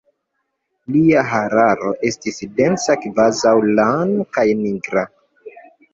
[0.93, 5.05] Lia hararo estis densa kvazaŭ lano, kaj nigra.